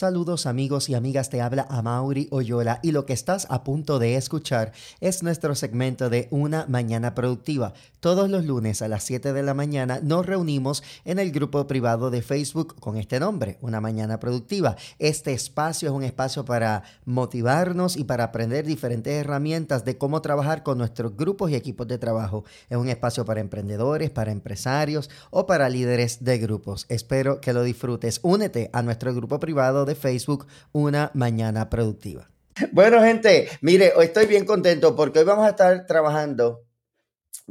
[0.00, 4.16] Saludos amigos y amigas, te habla Amaury Oyola y lo que estás a punto de
[4.16, 4.72] escuchar
[5.02, 7.74] es nuestro segmento de Una Mañana Productiva.
[8.00, 12.10] Todos los lunes a las 7 de la mañana nos reunimos en el grupo privado
[12.10, 14.76] de Facebook con este nombre, Una Mañana Productiva.
[14.98, 20.62] Este espacio es un espacio para motivarnos y para aprender diferentes herramientas de cómo trabajar
[20.62, 22.44] con nuestros grupos y equipos de trabajo.
[22.70, 26.86] Es un espacio para emprendedores, para empresarios o para líderes de grupos.
[26.88, 28.20] Espero que lo disfrutes.
[28.22, 32.30] Únete a nuestro grupo privado de Facebook Una Mañana Productiva.
[32.72, 36.64] Bueno, gente, mire, hoy estoy bien contento porque hoy vamos a estar trabajando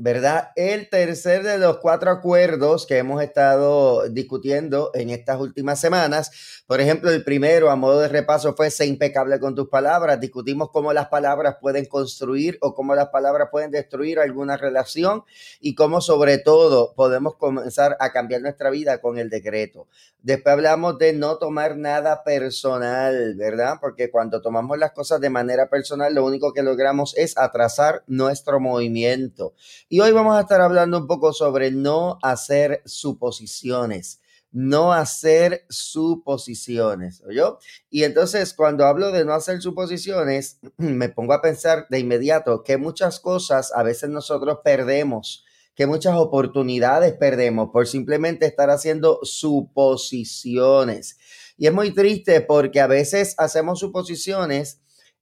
[0.01, 0.51] ¿verdad?
[0.55, 6.63] El tercer de los cuatro acuerdos que hemos estado discutiendo en estas últimas semanas.
[6.67, 10.19] Por ejemplo, el primero, a modo de repaso, fue ser impecable con tus palabras.
[10.21, 15.23] Discutimos cómo las palabras pueden construir o cómo las palabras pueden destruir alguna relación
[15.59, 19.87] y cómo sobre todo podemos comenzar a cambiar nuestra vida con el decreto.
[20.21, 23.77] Después hablamos de no tomar nada personal, ¿verdad?
[23.79, 28.59] Porque cuando tomamos las cosas de manera personal, lo único que logramos es atrasar nuestro
[28.59, 29.53] movimiento.
[29.91, 37.21] Y hoy vamos a estar hablando un poco sobre no hacer suposiciones no hacer suposiciones,
[37.31, 37.59] yo
[37.89, 42.77] Y entonces cuando hablo de no hacer suposiciones, me pongo a pensar de inmediato que
[42.77, 45.45] muchas cosas a veces nosotros perdemos,
[45.75, 51.17] que muchas oportunidades perdemos por simplemente estar haciendo suposiciones.
[51.57, 54.81] Y es muy triste porque a veces hacemos suposiciones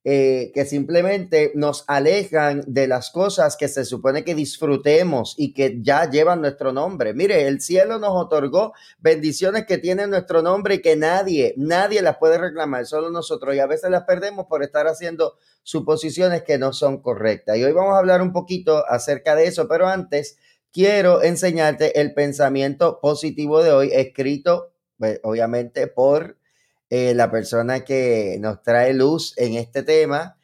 [0.10, 5.80] eh, que simplemente nos alejan de las cosas que se supone que disfrutemos y que
[5.82, 7.14] ya llevan nuestro nombre.
[7.14, 12.20] Mire, el cielo nos otorgó bendiciones que tienen nuestro nombre y que nadie, nadie las
[12.20, 13.54] puede reclamar, solo nosotros.
[13.54, 17.58] Y a veces las perdemos por estar haciendo suposiciones que no son correctas.
[17.58, 20.38] Y hoy vamos a hablar un poquito acerca de eso, pero antes
[20.72, 26.38] quiero enseñarte el pensamiento positivo de hoy, escrito pues, obviamente por
[26.90, 30.38] eh, la persona que nos trae luz en este tema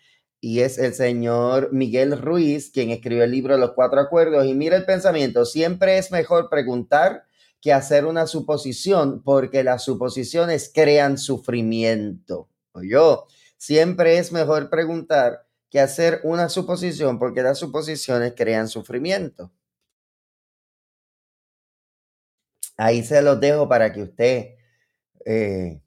[0.44, 4.46] y es el señor Miguel Ruiz, quien escribió el libro Los Cuatro Acuerdos.
[4.46, 7.24] Y mira el pensamiento, siempre es mejor preguntar
[7.62, 12.50] que hacer una suposición, porque las suposiciones crean sufrimiento.
[12.82, 13.26] Yo,
[13.56, 19.50] siempre es mejor preguntar que hacer una suposición, porque las suposiciones crean sufrimiento.
[22.76, 24.56] Ahí se los dejo para que usted
[25.26, 25.83] eh,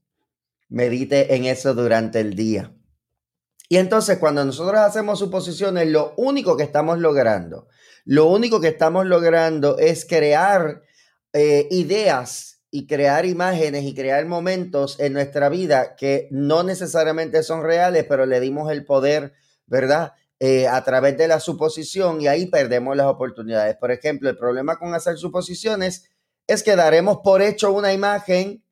[0.69, 2.73] medite en eso durante el día.
[3.69, 7.67] Y entonces cuando nosotros hacemos suposiciones, lo único que estamos logrando,
[8.05, 10.83] lo único que estamos logrando es crear
[11.33, 17.63] eh, ideas y crear imágenes y crear momentos en nuestra vida que no necesariamente son
[17.63, 19.33] reales, pero le dimos el poder,
[19.67, 20.13] ¿verdad?
[20.39, 23.77] Eh, a través de la suposición y ahí perdemos las oportunidades.
[23.77, 26.11] Por ejemplo, el problema con hacer suposiciones
[26.47, 28.63] es que daremos por hecho una imagen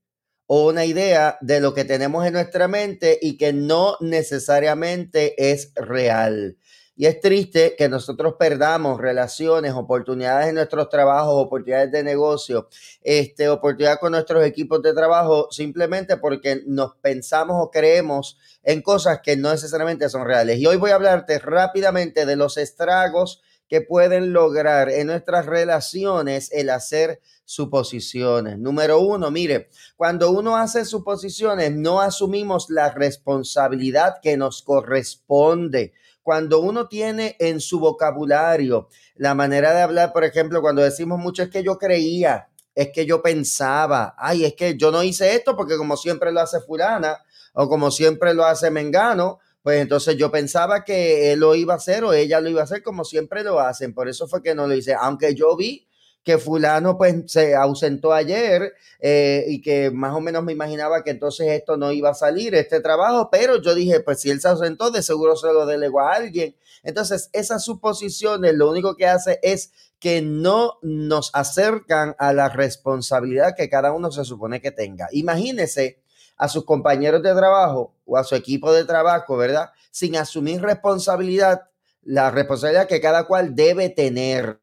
[0.47, 5.72] o una idea de lo que tenemos en nuestra mente y que no necesariamente es
[5.75, 6.56] real.
[6.97, 12.69] Y es triste que nosotros perdamos relaciones, oportunidades en nuestros trabajos, oportunidades de negocio,
[13.03, 19.21] este, oportunidades con nuestros equipos de trabajo, simplemente porque nos pensamos o creemos en cosas
[19.25, 20.59] que no necesariamente son reales.
[20.60, 26.50] Y hoy voy a hablarte rápidamente de los estragos que pueden lograr en nuestras relaciones
[26.52, 28.58] el hacer suposiciones.
[28.58, 35.92] Número uno, mire, cuando uno hace suposiciones, no asumimos la responsabilidad que nos corresponde.
[36.22, 41.42] Cuando uno tiene en su vocabulario la manera de hablar, por ejemplo, cuando decimos mucho
[41.42, 45.54] es que yo creía, es que yo pensaba, ay, es que yo no hice esto
[45.54, 47.22] porque como siempre lo hace fulana
[47.53, 51.78] o como siempre lo hace Mengano, pues entonces yo pensaba que él lo iba a
[51.78, 53.94] hacer o ella lo iba a hacer como siempre lo hacen.
[53.94, 54.92] Por eso fue que no lo hice.
[54.92, 55.88] Aunque yo vi
[56.22, 61.12] que fulano pues se ausentó ayer eh, y que más o menos me imaginaba que
[61.12, 64.48] entonces esto no iba a salir, este trabajo, pero yo dije, pues si él se
[64.48, 66.54] ausentó, de seguro se lo delegó a alguien.
[66.83, 73.54] Entonces, esas suposiciones lo único que hace es que no nos acercan a la responsabilidad
[73.56, 75.09] que cada uno se supone que tenga.
[75.10, 76.03] Imagínese
[76.36, 79.71] a sus compañeros de trabajo o a su equipo de trabajo, ¿verdad?
[79.91, 81.63] Sin asumir responsabilidad,
[82.03, 84.59] la responsabilidad que cada cual debe tener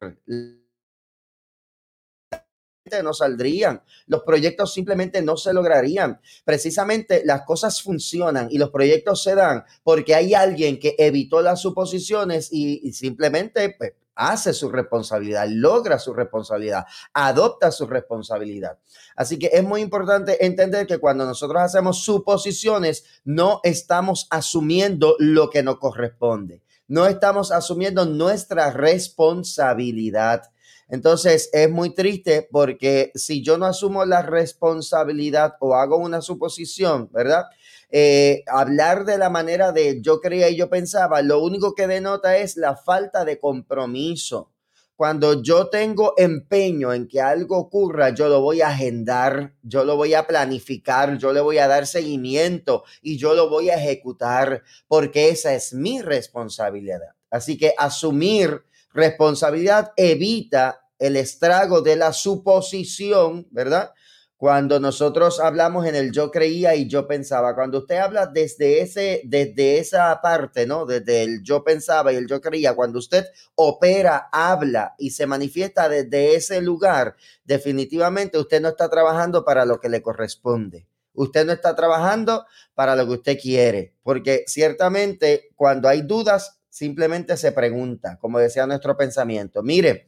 [3.02, 6.20] no saldrían, los proyectos simplemente no se lograrían.
[6.44, 11.62] Precisamente las cosas funcionan y los proyectos se dan porque hay alguien que evitó las
[11.62, 18.78] suposiciones y, simplemente pues, hace su responsabilidad, logra su responsabilidad, adopta su responsabilidad.
[19.16, 25.50] Así que es muy importante entender que cuando nosotros hacemos suposiciones, no estamos asumiendo lo
[25.50, 30.44] que nos corresponde, no estamos asumiendo nuestra responsabilidad.
[30.90, 37.10] Entonces es muy triste porque si yo no asumo la responsabilidad o hago una suposición,
[37.14, 37.46] ¿verdad?
[37.94, 42.38] Eh, hablar de la manera de yo creía y yo pensaba, lo único que denota
[42.38, 44.52] es la falta de compromiso.
[44.96, 49.98] Cuando yo tengo empeño en que algo ocurra, yo lo voy a agendar, yo lo
[49.98, 54.62] voy a planificar, yo le voy a dar seguimiento y yo lo voy a ejecutar
[54.88, 57.00] porque esa es mi responsabilidad.
[57.32, 58.62] Así que asumir
[58.94, 63.94] responsabilidad evita el estrago de la suposición, ¿verdad?
[64.42, 69.22] Cuando nosotros hablamos en el yo creía y yo pensaba, cuando usted habla desde ese,
[69.24, 70.88] desde esa parte, ¿no?
[70.88, 75.88] Desde el yo pensaba y el yo creía, cuando usted opera, habla y se manifiesta
[75.88, 80.88] desde ese lugar, definitivamente usted no está trabajando para lo que le corresponde.
[81.14, 87.38] Usted no está trabajando para lo que usted quiere, porque ciertamente cuando hay dudas, simplemente
[87.38, 89.62] se pregunta, como decía nuestro pensamiento.
[89.62, 90.08] Mire,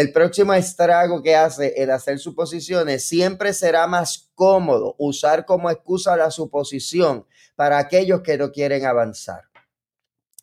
[0.00, 6.16] el próximo estrago que hace el hacer suposiciones siempre será más cómodo usar como excusa
[6.16, 9.42] la suposición para aquellos que no quieren avanzar.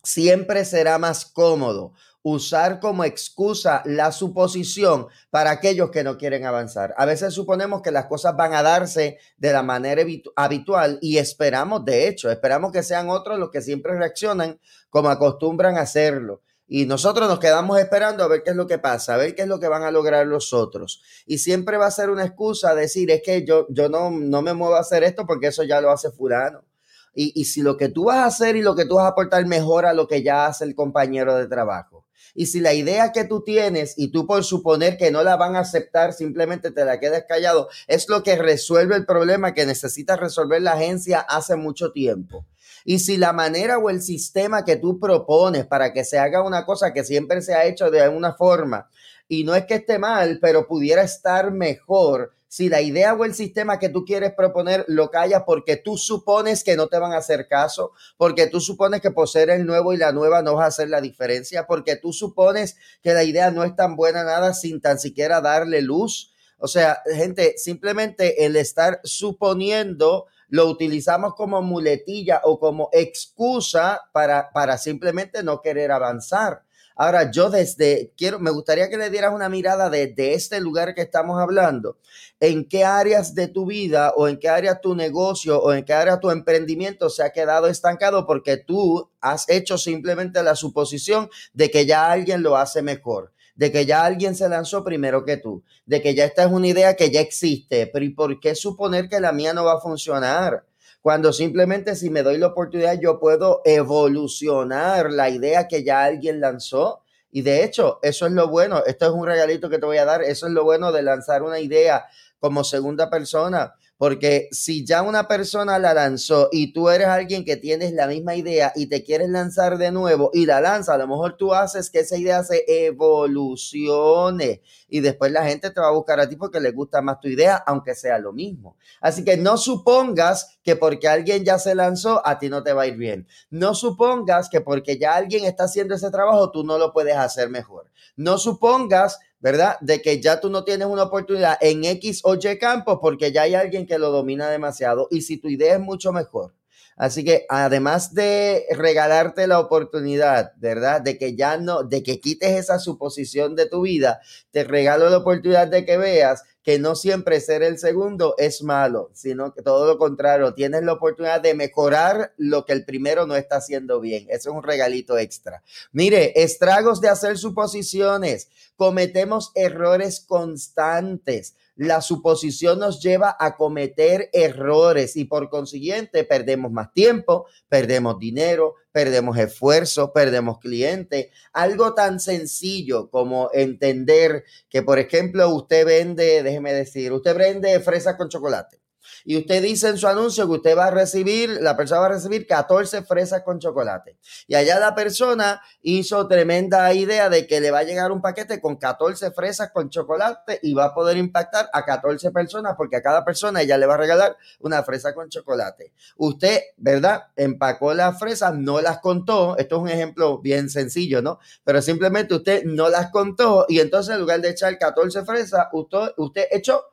[0.04, 6.94] Siempre será más cómodo usar como excusa la suposición para aquellos que no quieren avanzar.
[6.96, 10.04] A veces suponemos que las cosas van a darse de la manera
[10.36, 14.60] habitual y esperamos, de hecho, esperamos que sean otros los que siempre reaccionan
[14.92, 16.44] como acostumbran a hacerlo.
[16.68, 19.44] Y nosotros nos quedamos esperando a ver qué es lo que pasa, a ver qué
[19.44, 21.02] es lo que van a lograr los otros.
[21.26, 24.54] Y siempre va a ser una excusa decir, es que yo, yo no, no me
[24.54, 26.66] muevo a hacer esto porque eso ya lo hace fulano.
[27.14, 29.10] Y, y si lo que tú vas a hacer y lo que tú vas a
[29.10, 32.06] aportar mejora lo que ya hace el compañero de trabajo.
[32.38, 35.56] Y si la idea que tú tienes y tú por suponer que no la van
[35.56, 40.18] a aceptar, simplemente te la quedas callado, es lo que resuelve el problema que necesita
[40.18, 42.46] resolver la agencia hace mucho tiempo.
[42.90, 46.66] Y si la manera o el sistema que tú propones para que se haga una
[46.66, 48.88] cosa que siempre se ha hecho de alguna forma,
[49.28, 53.34] y no es que esté mal, pero pudiera estar mejor, si la idea o el
[53.34, 57.18] sistema que tú quieres proponer lo callas porque tú supones que no te van a
[57.18, 60.64] hacer caso, porque tú supones que por ser el nuevo y la nueva no vas
[60.64, 64.54] a hacer la diferencia, porque tú supones que la idea no es tan buena nada
[64.54, 66.32] sin tan siquiera darle luz.
[66.58, 74.52] O sea, gente, simplemente el estar suponiendo lo utilizamos como muletilla o como excusa para,
[74.52, 76.64] para simplemente no querer avanzar.
[77.00, 81.02] Ahora, yo desde, quiero, me gustaría que le dieras una mirada desde este lugar que
[81.02, 82.00] estamos hablando.
[82.40, 85.94] ¿En qué áreas de tu vida o en qué área tu negocio o en qué
[85.94, 91.70] área tu emprendimiento se ha quedado estancado porque tú has hecho simplemente la suposición de
[91.70, 93.32] que ya alguien lo hace mejor?
[93.58, 96.68] De que ya alguien se lanzó primero que tú, de que ya esta es una
[96.68, 99.82] idea que ya existe, pero ¿y por qué suponer que la mía no va a
[99.82, 100.64] funcionar?
[101.02, 106.40] Cuando simplemente si me doy la oportunidad yo puedo evolucionar la idea que ya alguien
[106.40, 107.02] lanzó.
[107.32, 110.06] Y de hecho, eso es lo bueno, esto es un regalito que te voy a
[110.06, 112.06] dar, eso es lo bueno de lanzar una idea
[112.40, 117.58] como segunda persona porque si ya una persona la lanzó y tú eres alguien que
[117.58, 121.08] tienes la misma idea y te quieres lanzar de nuevo y la lanza, a lo
[121.08, 125.94] mejor tú haces que esa idea se evolucione y después la gente te va a
[125.94, 128.78] buscar a ti porque le gusta más tu idea, aunque sea lo mismo.
[129.02, 132.84] Así que no supongas que porque alguien ya se lanzó, a ti no te va
[132.84, 133.28] a ir bien.
[133.50, 137.50] No supongas que porque ya alguien está haciendo ese trabajo, tú no lo puedes hacer
[137.50, 137.90] mejor.
[138.16, 139.78] No supongas ¿verdad?
[139.82, 143.44] De que ya tú no tienes una oportunidad en X o Y campos porque ya
[143.44, 146.57] hay alguien que lo domina demasiado y si tu idea es mucho mejor.
[146.98, 151.00] Así que además de regalarte la oportunidad, ¿verdad?
[151.00, 155.18] De que ya no, de que quites esa suposición de tu vida, te regalo la
[155.18, 159.86] oportunidad de que veas que no siempre ser el segundo es malo, sino que todo
[159.86, 164.26] lo contrario, tienes la oportunidad de mejorar lo que el primero no está haciendo bien.
[164.30, 165.64] Eso es un regalito extra.
[165.92, 168.50] Mire, estragos de hacer suposiciones.
[168.76, 176.92] Cometemos errores constantes la suposición nos lleva a cometer errores y por consiguiente perdemos más
[176.92, 181.28] tiempo, perdemos dinero, perdemos esfuerzo, perdemos clientes.
[181.54, 188.16] Algo tan sencillo como entender que, por ejemplo, usted vende, déjeme decir, usted vende fresas
[188.16, 188.82] con chocolate
[189.26, 192.10] y usted dice en su anuncio que usted va a recibir, la persona va a
[192.10, 194.18] recibir 14 fresas con chocolate.
[194.48, 198.62] Y allá la persona hizo tremenda idea de que le va a llegar un paquete
[198.62, 203.02] con 14 fresas con chocolate y va a poder impactar a 14 personas porque a
[203.02, 205.94] cada persona ella le va a regalar una fresa con chocolate.
[206.18, 207.28] Usted, ¿verdad?
[207.36, 209.58] Empacó las fresas, no las contó.
[209.58, 211.40] Esto es un ejemplo bien sencillo, ¿no?
[211.64, 216.14] Pero simplemente usted no las contó y entonces en lugar de echar 14 fresas, usted,
[216.18, 216.84] usted echó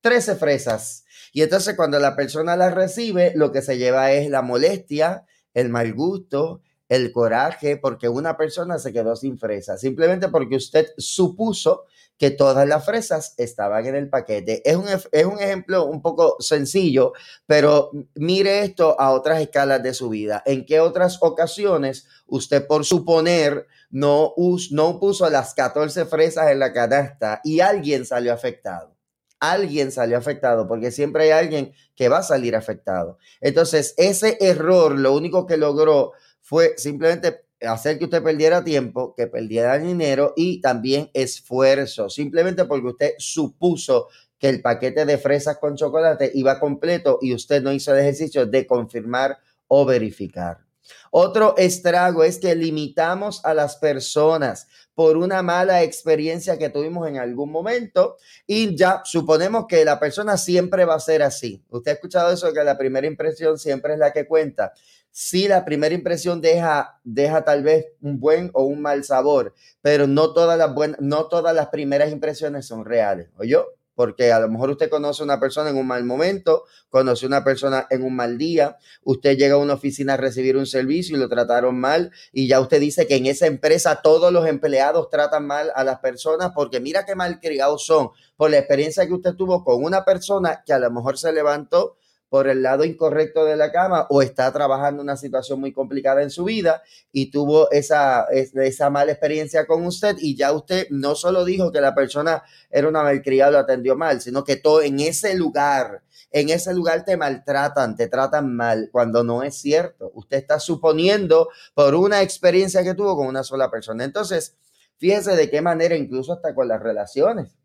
[0.00, 1.04] 13 fresas.
[1.32, 5.68] Y entonces cuando la persona las recibe, lo que se lleva es la molestia, el
[5.68, 11.84] mal gusto, el coraje porque una persona se quedó sin fresa, simplemente porque usted supuso
[12.18, 14.60] que todas las fresas estaban en el paquete.
[14.68, 17.12] Es un, es un ejemplo un poco sencillo,
[17.46, 20.42] pero mire esto a otras escalas de su vida.
[20.44, 24.34] ¿En qué otras ocasiones usted por suponer no,
[24.70, 28.99] no puso las 14 fresas en la canasta y alguien salió afectado?
[29.40, 33.18] Alguien salió afectado, porque siempre hay alguien que va a salir afectado.
[33.40, 39.26] Entonces, ese error lo único que logró fue simplemente hacer que usted perdiera tiempo, que
[39.26, 45.76] perdiera dinero y también esfuerzo, simplemente porque usted supuso que el paquete de fresas con
[45.76, 50.69] chocolate iba completo y usted no hizo el ejercicio de confirmar o verificar.
[51.10, 57.18] Otro estrago es que limitamos a las personas por una mala experiencia que tuvimos en
[57.18, 58.16] algún momento
[58.46, 61.64] y ya suponemos que la persona siempre va a ser así.
[61.70, 64.72] Usted ha escuchado eso, que la primera impresión siempre es la que cuenta
[65.10, 70.06] sí la primera impresión deja, deja tal vez un buen o un mal sabor, pero
[70.06, 73.66] no todas las buenas, no todas las primeras impresiones son reales, yo
[74.00, 77.28] Porque a lo mejor usted conoce a una persona en un mal momento, conoce a
[77.28, 81.14] una persona en un mal día, usted llega a una oficina a recibir un servicio
[81.14, 85.10] y lo trataron mal y ya usted dice que en esa empresa todos los empleados
[85.10, 89.12] tratan mal a las personas porque mira qué mal criados son por la experiencia que
[89.12, 91.98] usted tuvo con una persona que a lo mejor se levantó
[92.30, 96.30] por el lado incorrecto de la cama o está trabajando una situación muy complicada en
[96.30, 96.82] su vida
[97.12, 101.80] y tuvo esa, esa mala experiencia con usted y ya usted no solo dijo que
[101.80, 106.50] la persona era una malcriada, lo atendió mal, sino que todo en ese lugar, en
[106.50, 110.12] ese lugar te maltratan, te tratan mal, cuando no es cierto.
[110.14, 114.04] Usted está suponiendo por una experiencia que tuvo con una sola persona.
[114.04, 114.56] Entonces,
[114.98, 117.59] fíjese de qué manera, incluso hasta con las relaciones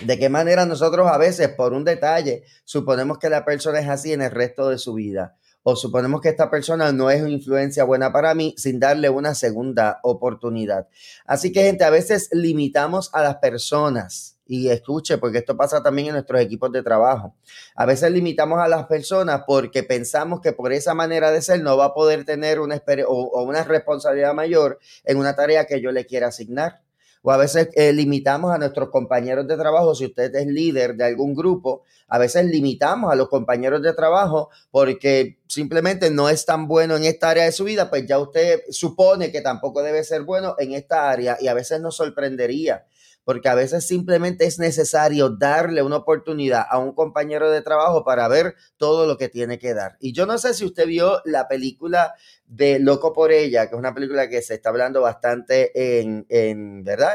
[0.00, 4.12] de qué manera nosotros a veces por un detalle suponemos que la persona es así
[4.12, 7.84] en el resto de su vida o suponemos que esta persona no es una influencia
[7.84, 10.88] buena para mí sin darle una segunda oportunidad.
[11.24, 16.08] Así que gente, a veces limitamos a las personas y escuche, porque esto pasa también
[16.08, 17.36] en nuestros equipos de trabajo.
[17.76, 21.76] A veces limitamos a las personas porque pensamos que por esa manera de ser no
[21.76, 26.06] va a poder tener una, o una responsabilidad mayor en una tarea que yo le
[26.06, 26.80] quiera asignar
[27.22, 31.04] o a veces eh, limitamos a nuestros compañeros de trabajo, si usted es líder de
[31.04, 36.68] algún grupo, a veces limitamos a los compañeros de trabajo porque simplemente no es tan
[36.68, 40.22] bueno en esta área de su vida, pues ya usted supone que tampoco debe ser
[40.22, 42.84] bueno en esta área y a veces nos sorprendería
[43.24, 48.28] porque a veces simplemente es necesario darle una oportunidad a un compañero de trabajo para
[48.28, 49.96] ver todo lo que tiene que dar.
[50.00, 52.14] Y yo no sé si usted vio la película
[52.46, 56.84] de Loco por ella, que es una película que se está hablando bastante en, en
[56.84, 57.14] ¿verdad?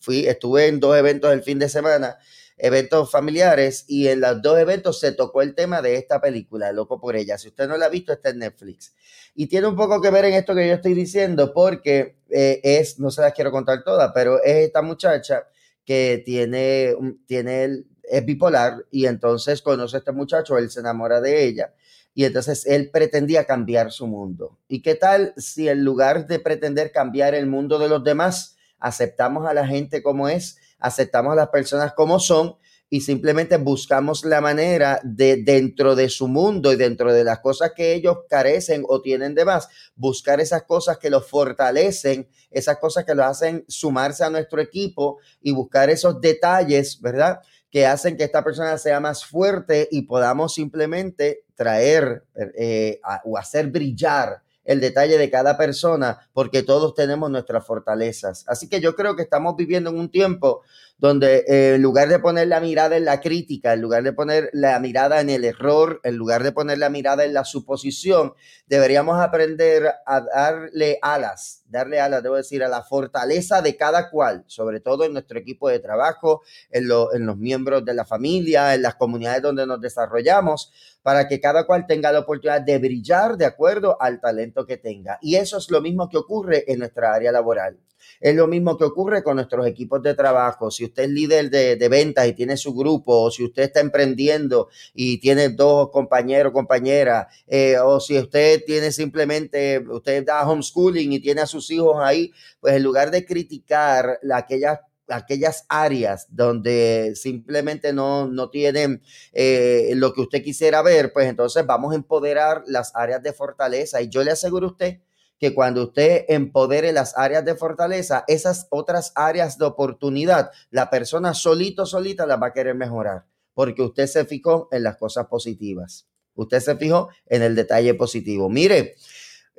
[0.00, 2.18] fui, estuve en dos eventos el fin de semana,
[2.58, 7.00] eventos familiares, y en los dos eventos se tocó el tema de esta película, Loco
[7.00, 7.38] por ella.
[7.38, 8.94] Si usted no la ha visto, está en Netflix.
[9.34, 12.98] Y tiene un poco que ver en esto que yo estoy diciendo, porque eh, es,
[12.98, 15.46] no se las quiero contar todas, pero es esta muchacha
[15.84, 16.94] que tiene,
[17.26, 21.72] tiene, es bipolar y entonces conoce a este muchacho, él se enamora de ella
[22.18, 24.58] y entonces él pretendía cambiar su mundo.
[24.66, 29.46] ¿Y qué tal si en lugar de pretender cambiar el mundo de los demás, aceptamos
[29.46, 32.56] a la gente como es, aceptamos a las personas como son
[32.90, 37.72] y simplemente buscamos la manera de dentro de su mundo y dentro de las cosas
[37.76, 43.04] que ellos carecen o tienen de más, buscar esas cosas que los fortalecen, esas cosas
[43.04, 47.40] que los hacen sumarse a nuestro equipo y buscar esos detalles, ¿verdad?
[47.70, 52.24] Que hacen que esta persona sea más fuerte y podamos simplemente traer
[52.56, 58.44] eh, o hacer brillar el detalle de cada persona, porque todos tenemos nuestras fortalezas.
[58.46, 60.60] Así que yo creo que estamos viviendo en un tiempo
[60.98, 64.50] donde eh, en lugar de poner la mirada en la crítica, en lugar de poner
[64.52, 68.34] la mirada en el error, en lugar de poner la mirada en la suposición,
[68.66, 74.42] deberíamos aprender a darle alas, darle alas, debo decir, a la fortaleza de cada cual,
[74.48, 78.82] sobre todo en nuestro equipo de trabajo, en, en los miembros de la familia, en
[78.82, 83.46] las comunidades donde nos desarrollamos, para que cada cual tenga la oportunidad de brillar de
[83.46, 85.18] acuerdo al talento que tenga.
[85.22, 87.78] Y eso es lo mismo que ocurre en nuestra área laboral.
[88.20, 90.70] Es lo mismo que ocurre con nuestros equipos de trabajo.
[90.70, 94.68] Si usted es líder de, ventas y tiene su grupo, o si usted está emprendiendo
[94.94, 101.20] y tiene dos compañeros, compañeras, eh, o si usted tiene simplemente, usted da homeschooling y
[101.20, 107.92] tiene a sus hijos ahí, pues en lugar de criticar aquellas aquellas áreas donde simplemente
[107.92, 109.02] no, no tienen
[109.32, 114.02] eh, lo que usted quisiera ver, pues entonces vamos a empoderar las áreas de fortaleza.
[114.02, 115.00] Y yo le aseguro a usted
[115.38, 121.34] que cuando usted empodere las áreas de fortaleza, esas otras áreas de oportunidad, la persona
[121.34, 126.06] solito, solita las va a querer mejorar, porque usted se fijó en las cosas positivas.
[126.34, 128.48] Usted se fijó en el detalle positivo.
[128.48, 128.96] Mire,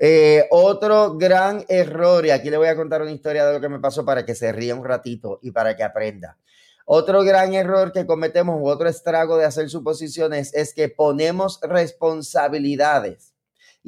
[0.02, 3.68] Eh, otro gran error, y aquí le voy a contar una historia de lo que
[3.68, 6.38] me pasó para que se ría un ratito y para que aprenda.
[6.86, 13.29] Otro gran error que cometemos, otro estrago de hacer suposiciones, es que ponemos responsabilidades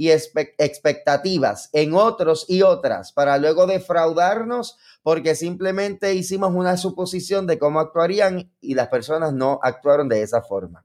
[0.01, 7.59] y expectativas en otros y otras para luego defraudarnos porque simplemente hicimos una suposición de
[7.59, 10.83] cómo actuarían y las personas no actuaron de esa forma.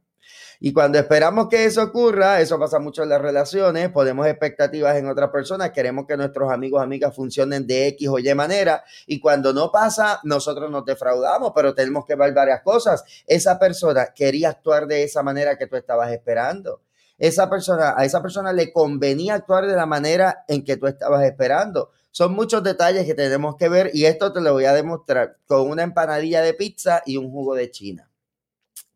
[0.60, 5.08] Y cuando esperamos que eso ocurra, eso pasa mucho en las relaciones, ponemos expectativas en
[5.08, 9.54] otras personas, queremos que nuestros amigos, amigas funcionen de X o Y manera, y cuando
[9.54, 13.02] no pasa, nosotros nos defraudamos, pero tenemos que ver varias cosas.
[13.26, 16.82] Esa persona quería actuar de esa manera que tú estabas esperando.
[17.18, 21.24] Esa persona, a esa persona le convenía actuar de la manera en que tú estabas
[21.24, 21.90] esperando.
[22.10, 25.68] Son muchos detalles que tenemos que ver y esto te lo voy a demostrar con
[25.68, 28.10] una empanadilla de pizza y un jugo de China.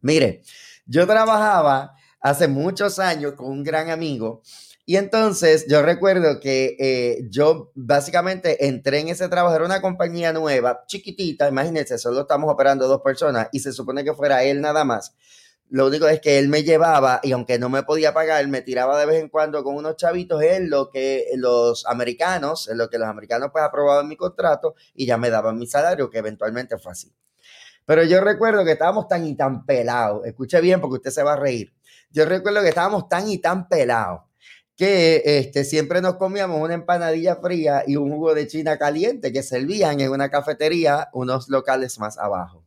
[0.00, 0.42] Mire,
[0.86, 4.42] yo trabajaba hace muchos años con un gran amigo
[4.90, 10.32] y entonces yo recuerdo que eh, yo básicamente entré en ese trabajo, era una compañía
[10.32, 14.84] nueva, chiquitita, imagínense, solo estamos operando dos personas y se supone que fuera él nada
[14.84, 15.14] más.
[15.70, 18.98] Lo único es que él me llevaba y aunque no me podía pagar, me tiraba
[18.98, 22.98] de vez en cuando con unos chavitos en lo que los americanos, en lo que
[22.98, 26.90] los americanos pues aprobaban mi contrato y ya me daban mi salario, que eventualmente fue
[26.90, 27.14] así.
[27.86, 30.26] Pero yo recuerdo que estábamos tan y tan pelados.
[30.26, 31.72] Escuche bien porque usted se va a reír.
[32.10, 34.22] Yo recuerdo que estábamos tan y tan pelados
[34.76, 39.42] que este, siempre nos comíamos una empanadilla fría y un jugo de China caliente que
[39.44, 42.59] servían en una cafetería unos locales más abajo.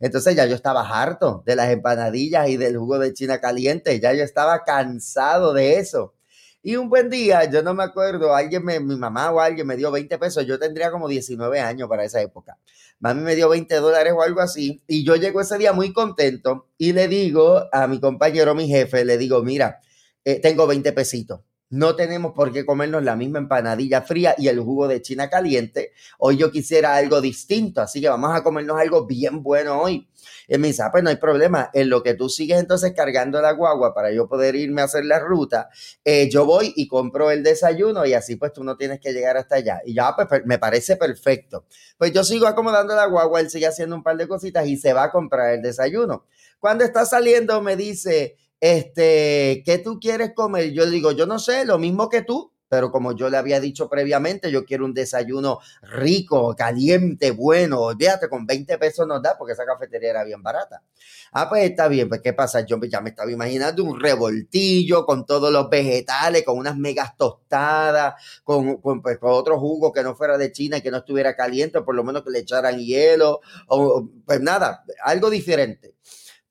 [0.00, 4.12] Entonces ya yo estaba harto de las empanadillas y del jugo de China caliente, ya
[4.12, 6.14] yo estaba cansado de eso.
[6.62, 9.76] Y un buen día, yo no me acuerdo, alguien me, mi mamá o alguien me
[9.76, 12.58] dio 20 pesos, yo tendría como 19 años para esa época.
[13.00, 16.68] Mami me dio 20 dólares o algo así, y yo llego ese día muy contento
[16.78, 19.80] y le digo a mi compañero, mi jefe, le digo, mira,
[20.24, 21.40] eh, tengo 20 pesitos.
[21.74, 25.90] No tenemos por qué comernos la misma empanadilla fría y el jugo de China caliente.
[26.18, 30.08] Hoy yo quisiera algo distinto, así que vamos a comernos algo bien bueno hoy.
[30.46, 31.70] Y me dice, ah, pues no hay problema.
[31.74, 35.04] En lo que tú sigues entonces cargando la guagua para yo poder irme a hacer
[35.04, 35.68] la ruta,
[36.04, 39.36] eh, yo voy y compro el desayuno y así pues tú no tienes que llegar
[39.36, 39.80] hasta allá.
[39.84, 41.66] Y ya, pues me parece perfecto.
[41.98, 44.92] Pues yo sigo acomodando la guagua, él sigue haciendo un par de cositas y se
[44.92, 46.24] va a comprar el desayuno.
[46.60, 50.72] Cuando está saliendo me dice, este, ¿qué tú quieres comer?
[50.72, 53.88] Yo digo, yo no sé, lo mismo que tú pero como yo le había dicho
[53.88, 57.80] previamente, yo quiero un desayuno rico, caliente, bueno.
[57.80, 60.82] Olvídate, con 20 pesos nos da porque esa cafetería era bien barata.
[61.30, 62.66] Ah, pues está bien, pues ¿qué pasa?
[62.66, 68.14] Yo ya me estaba imaginando un revoltillo con todos los vegetales, con unas megas tostadas,
[68.42, 71.80] con, pues, con otro jugo que no fuera de China y que no estuviera caliente,
[71.82, 75.94] por lo menos que le echaran hielo, o pues nada, algo diferente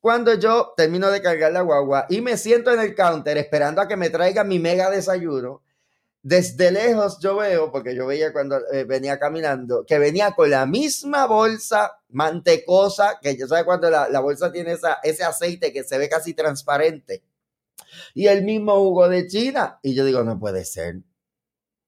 [0.04, 3.88] cuando yo termino de cargar la guagua y me siento en el counter esperando a
[3.88, 5.62] que me traigan mi mega desayuno,
[6.22, 10.66] desde lejos yo veo, porque yo veía cuando eh, venía caminando, que venía con la
[10.66, 15.98] misma bolsa mantecosa, que yo sabe cuando la, bolsa tiene esa, ese aceite que se
[15.98, 17.24] ve casi transparente,
[18.14, 19.80] y el mismo jugo de China.
[19.82, 20.98] Y yo digo, no puede ser.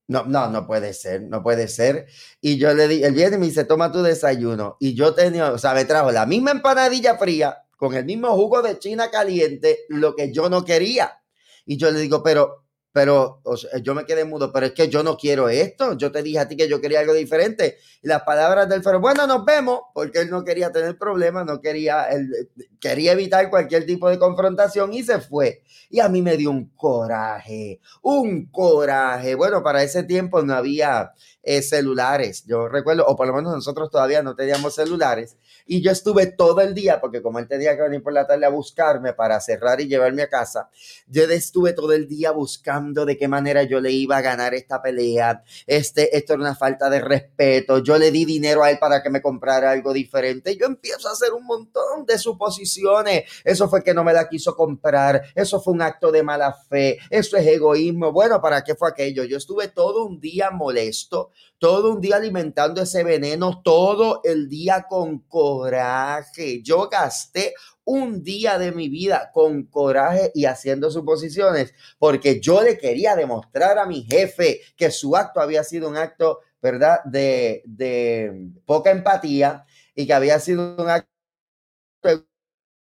[0.07, 2.05] No, no, no puede ser, no puede ser.
[2.39, 4.77] Y yo le di, el viernes me dice, toma tu desayuno.
[4.79, 8.61] Y yo tenía, o sea, me trajo la misma empanadilla fría con el mismo jugo
[8.61, 11.21] de China caliente, lo que yo no quería.
[11.65, 12.64] Y yo le digo, pero
[12.95, 13.41] pero
[13.83, 16.47] yo me quedé mudo, pero es que yo no quiero esto, yo te dije a
[16.47, 17.77] ti que yo quería algo diferente.
[18.01, 21.59] Y las palabras del fero, bueno, nos vemos, porque él no quería tener problemas, no
[21.59, 22.31] quería, él
[22.79, 25.61] quería evitar cualquier tipo de confrontación y se fue.
[25.89, 29.35] Y a mí me dio un coraje, un coraje.
[29.35, 31.11] Bueno, para ese tiempo no había
[31.43, 35.35] eh, celulares, yo recuerdo, o por lo menos nosotros todavía no teníamos celulares.
[35.65, 38.45] Y yo estuve todo el día, porque como él tenía que venir por la tarde
[38.45, 40.69] a buscarme para cerrar y llevarme a casa,
[41.07, 44.81] yo estuve todo el día buscando de qué manera yo le iba a ganar esta
[44.81, 45.43] pelea.
[45.65, 47.79] Este, esto era una falta de respeto.
[47.79, 50.55] Yo le di dinero a él para que me comprara algo diferente.
[50.55, 53.23] Yo empiezo a hacer un montón de suposiciones.
[53.43, 55.21] Eso fue que no me la quiso comprar.
[55.33, 56.99] Eso fue un acto de mala fe.
[57.09, 58.11] Eso es egoísmo.
[58.11, 59.23] Bueno, ¿para qué fue aquello?
[59.23, 64.85] Yo estuve todo un día molesto, todo un día alimentando ese veneno, todo el día
[64.87, 66.61] con coraje.
[66.61, 67.53] Yo gasté
[67.85, 73.77] un día de mi vida con coraje y haciendo suposiciones, porque yo le quería demostrar
[73.77, 79.65] a mi jefe que su acto había sido un acto, ¿verdad?, de, de poca empatía
[79.93, 81.09] y que había sido un acto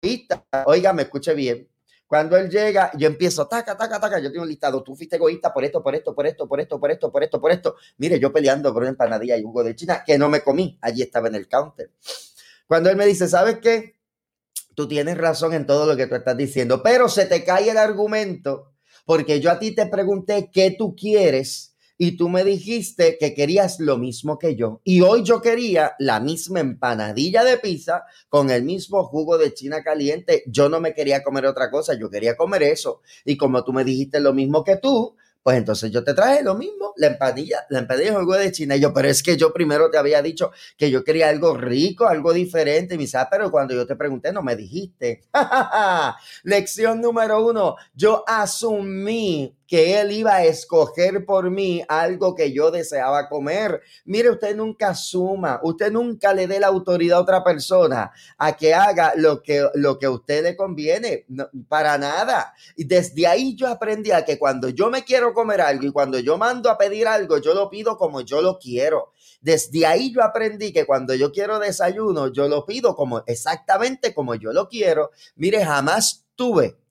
[0.02, 0.46] egoísta.
[0.66, 1.68] Oiga, me escuche bien.
[2.08, 5.54] Cuando él llega, yo empiezo, taca, taca, taca, yo tengo un listado, tú fuiste egoísta
[5.54, 7.76] por esto, por esto, por esto, por esto, por esto, por esto, por esto.
[8.00, 11.04] Mire, yo peleando por una empanadilla y jugo de China que no me comí, allí
[11.04, 11.92] estaba en el counter.
[12.68, 13.96] Cuando él me dice, ¿sabes qué?
[14.76, 17.78] Tú tienes razón en todo lo que tú estás diciendo, pero se te cae el
[17.78, 18.72] argumento
[19.06, 23.80] porque yo a ti te pregunté qué tú quieres y tú me dijiste que querías
[23.80, 24.82] lo mismo que yo.
[24.84, 29.84] Y hoy yo quería la misma empanadilla de pizza con el mismo jugo de China
[29.84, 30.44] caliente.
[30.48, 33.02] Yo no me quería comer otra cosa, yo quería comer eso.
[33.24, 36.56] Y como tú me dijiste lo mismo que tú, pues entonces yo te traje lo
[36.56, 38.76] mismo, la empanilla, la empanilla juego de China.
[38.76, 42.08] Y yo, pero es que yo primero te había dicho que yo quería algo rico,
[42.08, 42.94] algo diferente.
[42.96, 45.22] Y me dice, ah, pero cuando yo te pregunté no me dijiste.
[46.44, 52.72] Lección número uno, yo asumí que él iba a escoger por mí algo que yo
[52.72, 53.82] deseaba comer.
[54.04, 58.74] Mire, usted nunca asuma, usted nunca le dé la autoridad a otra persona a que
[58.74, 61.26] haga lo que, lo que a usted le conviene,
[61.70, 62.54] para nada.
[62.76, 66.20] Y desde ahí yo aprendí a que cuando yo me quiero comer algo y cuando
[66.20, 69.14] yo mando a pedir algo, yo lo pido como yo lo quiero.
[69.40, 74.36] Desde ahí yo aprendí que cuando yo quiero desayuno, yo lo pido como exactamente como
[74.36, 75.12] yo lo quiero.
[75.38, 76.26] Mire, jamás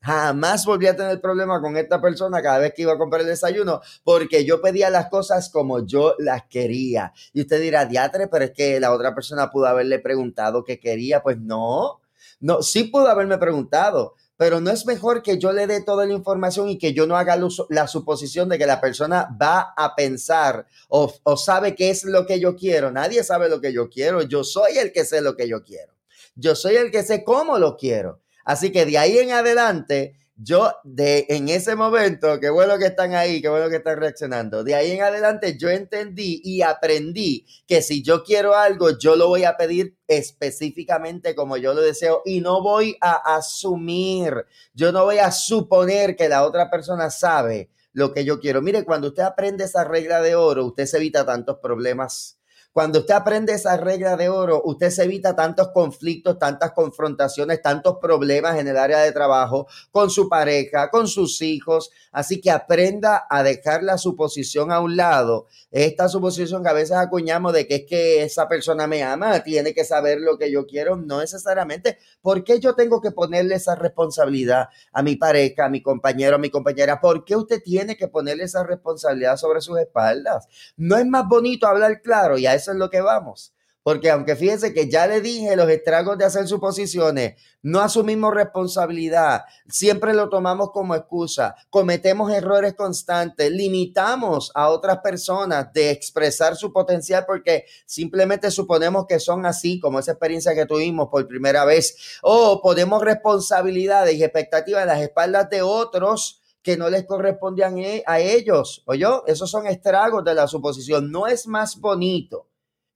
[0.01, 3.27] jamás volví a tener problema con esta persona cada vez que iba a comprar el
[3.27, 7.13] desayuno, porque yo pedía las cosas como yo las quería.
[7.33, 11.23] Y usted dirá, diatre, pero es que la otra persona pudo haberle preguntado qué quería.
[11.23, 12.01] Pues no,
[12.41, 16.15] no, sí pudo haberme preguntado, pero no es mejor que yo le dé toda la
[16.15, 20.67] información y que yo no haga la suposición de que la persona va a pensar
[20.89, 22.91] o, o, sabe qué es lo que yo quiero.
[22.91, 24.23] Nadie sabe lo que yo quiero.
[24.23, 25.93] Yo soy el que sé lo que yo quiero.
[26.37, 28.21] Yo soy el que sé cómo lo quiero.
[28.51, 33.15] Así que de ahí en adelante, yo de en ese momento, qué bueno que están
[33.15, 34.65] ahí, qué bueno que están reaccionando.
[34.65, 39.29] De ahí en adelante yo entendí y aprendí que si yo quiero algo, yo lo
[39.29, 45.05] voy a pedir específicamente como yo lo deseo y no voy a asumir, yo no
[45.05, 48.63] voy a suponer que la otra persona sabe lo que yo quiero.
[48.63, 52.40] Mire, cuando usted aprende esa regla de oro, usted se evita tantos problemas
[52.73, 57.97] cuando usted aprende esa regla de oro, usted se evita tantos conflictos, tantas confrontaciones, tantos
[58.01, 61.91] problemas en el área de trabajo con su pareja, con sus hijos.
[62.13, 65.49] Así que aprenda a dejar la suposición a un lado.
[65.73, 69.75] Esta suposición que a veces acuñamos de que es que esa persona me ama, tiene
[69.75, 71.99] que saber lo que yo quiero, no necesariamente.
[72.23, 76.39] ¿Por qué yo tengo que ponerle esa responsabilidad a mi pareja, a mi compañero, a
[76.39, 77.01] mi compañera?
[77.01, 80.47] ¿Por qué usted tiene que ponerle esa responsabilidad sobre sus espaldas?
[80.77, 83.55] No es más bonito hablar claro y a eso es lo que vamos.
[83.83, 89.45] Porque aunque fíjense que ya le dije los estragos de hacer suposiciones, no asumimos responsabilidad,
[89.69, 96.75] siempre lo tomamos como excusa, cometemos errores constantes, limitamos a otras personas de expresar su
[96.75, 102.19] potencial porque simplemente suponemos que son así, como esa experiencia que tuvimos por primera vez,
[102.23, 108.03] o ponemos responsabilidades y expectativas en las espaldas de otros que no les correspondían e,
[108.07, 108.83] a ellos.
[108.87, 109.07] ¿Oye?
[109.27, 111.11] Esos son estragos de la suposición.
[111.11, 112.51] No es más bonito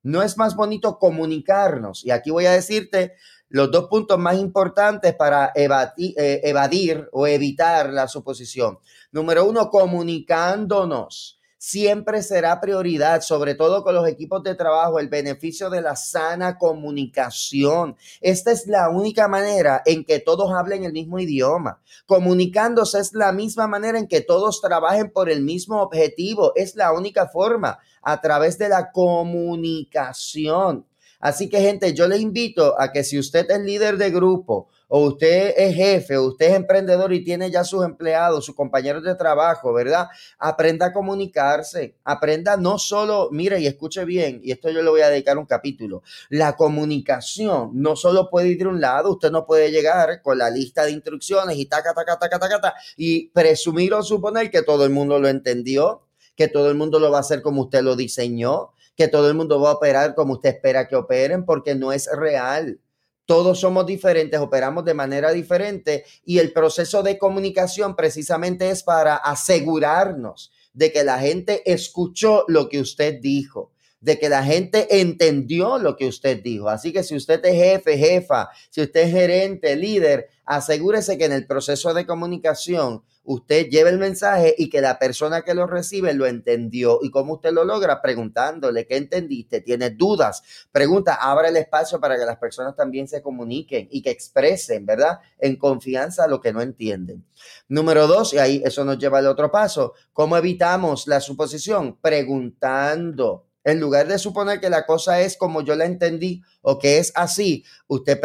[0.04, 2.04] no es más bonito comunicarnos.
[2.04, 3.14] Y aquí voy a decirte
[3.48, 8.78] los dos puntos más importantes para eh, evadir, o evitar la suposición.
[9.10, 15.70] Número uno, comunicándonos siempre será prioridad, sobre todo con los equipos de trabajo, el beneficio
[15.70, 17.96] de la sana comunicación.
[18.20, 21.80] Esta es la única manera en que todos hablen el mismo idioma.
[22.04, 26.52] Comunicándose es la misma manera en que todos trabajen por el mismo objetivo.
[26.54, 30.84] Es la única forma a través de la comunicación.
[31.18, 35.06] Así que gente, yo les invito a que si usted es líder de grupo o
[35.06, 39.14] usted es jefe o usted es emprendedor y tiene ya sus empleados, sus compañeros de
[39.14, 40.08] trabajo, ¿verdad?
[40.38, 45.00] Aprenda a comunicarse, aprenda no solo, mire y escuche bien, y esto yo le voy
[45.00, 49.46] a dedicar un capítulo, la comunicación no solo puede ir de un lado, usted no
[49.46, 53.94] puede llegar con la lista de instrucciones y taca, taca, taca, taca, taca, y presumir
[53.94, 56.02] o suponer que todo el mundo lo entendió,
[56.36, 59.34] que todo el mundo lo va a hacer como usted lo diseñó, que todo el
[59.34, 62.80] mundo va a operar como usted espera que operen, porque no es real.
[63.26, 69.16] Todos somos diferentes, operamos de manera diferente y el proceso de comunicación precisamente es para
[69.16, 73.73] asegurarnos de que la gente escuchó lo que usted dijo
[74.04, 76.68] de que la gente entendió lo que usted dijo.
[76.68, 81.32] Así que si usted es jefe, jefa, si usted es gerente, líder, asegúrese que en
[81.32, 86.12] el proceso de comunicación usted lleve el mensaje y que la persona que lo recibe
[86.12, 86.98] lo entendió.
[87.00, 88.02] ¿Y cómo usted lo logra?
[88.02, 89.62] Preguntándole, ¿qué entendiste?
[89.62, 90.42] ¿Tienes dudas?
[90.70, 95.20] Pregunta, abre el espacio para que las personas también se comuniquen y que expresen, ¿verdad?
[95.38, 97.24] En confianza lo que no entienden.
[97.68, 101.96] Número dos, y ahí eso nos lleva al otro paso, ¿cómo evitamos la suposición?
[102.02, 103.46] Preguntando.
[103.64, 107.12] En lugar de suponer que la cosa es como yo la entendí o que es
[107.14, 108.20] así, usted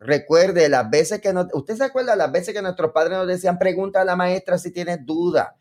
[0.00, 3.58] recuerde las veces que no, usted se acuerda las veces que nuestros padres nos decían,
[3.58, 5.56] pregunta a la maestra si tienes duda,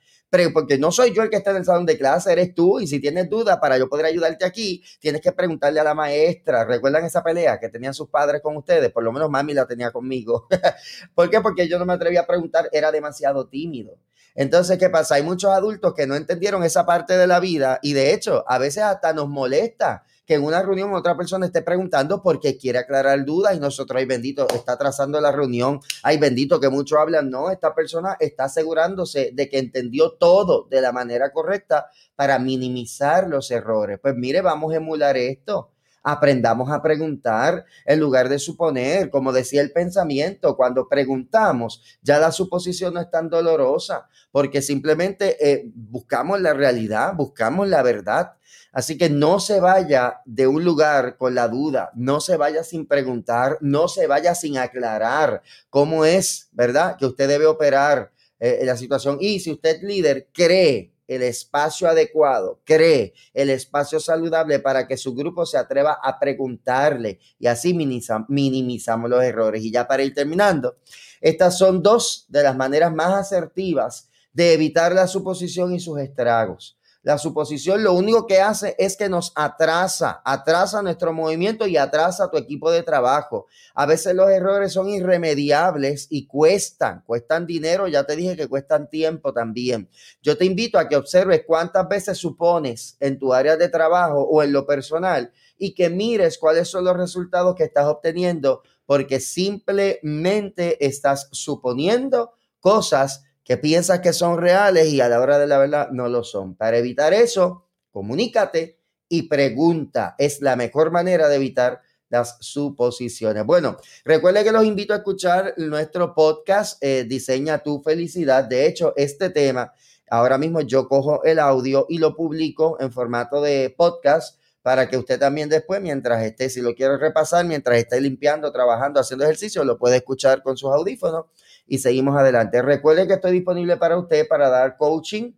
[0.53, 2.87] porque no soy yo el que está en el salón de clase, eres tú, y
[2.87, 6.63] si tienes duda para yo poder ayudarte aquí, tienes que preguntarle a la maestra.
[6.63, 8.91] ¿Recuerdan esa pelea que tenían sus padres con ustedes?
[8.91, 10.47] Por lo menos mami la tenía conmigo.
[11.15, 11.41] ¿Por qué?
[11.41, 13.97] Porque yo no me atrevía a preguntar, era demasiado tímido.
[14.35, 15.15] Entonces, ¿qué pasa?
[15.15, 18.57] Hay muchos adultos que no entendieron esa parte de la vida y de hecho, a
[18.57, 23.25] veces hasta nos molesta que en una reunión otra persona esté preguntando porque quiere aclarar
[23.25, 27.51] dudas y nosotros, ay bendito, está trazando la reunión, ay bendito que muchos hablan, no,
[27.51, 33.51] esta persona está asegurándose de que entendió todo de la manera correcta para minimizar los
[33.51, 33.99] errores.
[34.01, 35.71] Pues mire, vamos a emular esto.
[36.03, 42.31] Aprendamos a preguntar en lugar de suponer, como decía el pensamiento, cuando preguntamos, ya la
[42.31, 48.33] suposición no es tan dolorosa, porque simplemente eh, buscamos la realidad, buscamos la verdad.
[48.71, 52.87] Así que no se vaya de un lugar con la duda, no se vaya sin
[52.87, 56.95] preguntar, no se vaya sin aclarar cómo es, ¿verdad?
[56.97, 59.17] Que usted debe operar eh, la situación.
[59.19, 65.13] Y si usted líder cree el espacio adecuado, cree el espacio saludable para que su
[65.13, 69.61] grupo se atreva a preguntarle y así minimizamos los errores.
[69.61, 70.77] Y ya para ir terminando,
[71.19, 76.77] estas son dos de las maneras más asertivas de evitar la suposición y sus estragos.
[77.03, 82.29] La suposición lo único que hace es que nos atrasa, atrasa nuestro movimiento y atrasa
[82.29, 83.47] tu equipo de trabajo.
[83.73, 88.87] A veces los errores son irremediables y cuestan, cuestan dinero, ya te dije que cuestan
[88.87, 89.89] tiempo también.
[90.21, 94.43] Yo te invito a que observes cuántas veces supones en tu área de trabajo o
[94.43, 100.85] en lo personal y que mires cuáles son los resultados que estás obteniendo porque simplemente
[100.85, 105.89] estás suponiendo cosas que piensas que son reales y a la hora de la verdad
[105.91, 106.55] no lo son.
[106.55, 110.15] Para evitar eso, comunícate y pregunta.
[110.17, 113.45] Es la mejor manera de evitar las suposiciones.
[113.45, 118.43] Bueno, recuerde que los invito a escuchar nuestro podcast eh, Diseña tu felicidad.
[118.43, 119.73] De hecho, este tema,
[120.09, 124.97] ahora mismo yo cojo el audio y lo publico en formato de podcast para que
[124.97, 129.63] usted también después, mientras esté, si lo quiere repasar, mientras esté limpiando, trabajando, haciendo ejercicio,
[129.63, 131.25] lo puede escuchar con sus audífonos
[131.71, 132.61] y seguimos adelante.
[132.61, 135.31] Recuerden que estoy disponible para usted para dar coaching.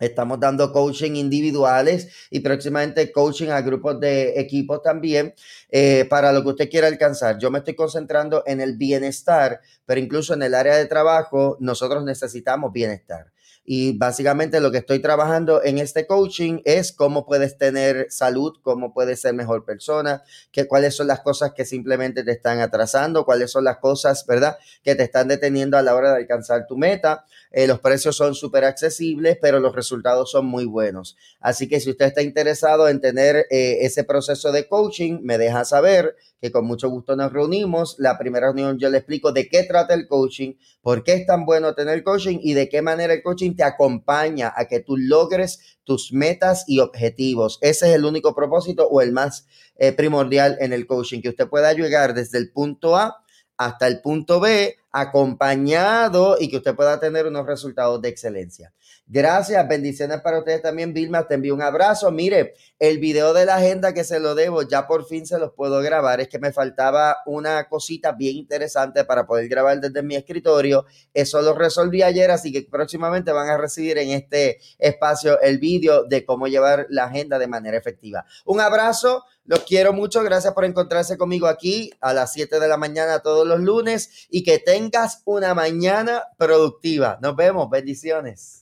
[0.00, 5.34] Estamos dando coaching individuales y próximamente coaching a grupos de equipos también
[5.68, 7.36] eh, para lo que usted quiera alcanzar.
[7.38, 12.02] Yo me estoy concentrando en el bienestar, pero incluso en el área de trabajo nosotros
[12.02, 13.30] necesitamos bienestar.
[13.64, 18.92] Y básicamente lo que estoy trabajando en este coaching es cómo puedes tener salud, cómo
[18.92, 23.52] puedes ser mejor persona, que, cuáles son las cosas que simplemente te están atrasando, cuáles
[23.52, 27.24] son las cosas, ¿verdad?, que te están deteniendo a la hora de alcanzar tu meta.
[27.52, 31.16] Eh, los precios son súper accesibles, pero los resultados son muy buenos.
[31.40, 35.64] Así que si usted está interesado en tener eh, ese proceso de coaching, me deja
[35.64, 37.94] saber que con mucho gusto nos reunimos.
[37.98, 41.46] La primera reunión yo le explico de qué trata el coaching, por qué es tan
[41.46, 45.78] bueno tener coaching y de qué manera el coaching te acompaña a que tú logres
[45.84, 47.58] tus metas y objetivos.
[47.60, 51.48] Ese es el único propósito o el más eh, primordial en el coaching, que usted
[51.48, 53.24] pueda llegar desde el punto A
[53.56, 58.72] hasta el punto B acompañado y que usted pueda tener unos resultados de excelencia.
[59.06, 61.26] Gracias, bendiciones para ustedes también, Vilma.
[61.26, 62.10] Te envío un abrazo.
[62.10, 65.52] Mire, el video de la agenda que se lo debo, ya por fin se los
[65.52, 66.20] puedo grabar.
[66.20, 70.86] Es que me faltaba una cosita bien interesante para poder grabar desde mi escritorio.
[71.12, 76.04] Eso lo resolví ayer, así que próximamente van a recibir en este espacio el video
[76.04, 78.24] de cómo llevar la agenda de manera efectiva.
[78.44, 79.24] Un abrazo.
[79.44, 80.22] Los quiero mucho.
[80.22, 84.44] Gracias por encontrarse conmigo aquí a las 7 de la mañana todos los lunes y
[84.44, 87.18] que tengas una mañana productiva.
[87.22, 87.70] Nos vemos.
[87.70, 88.61] Bendiciones.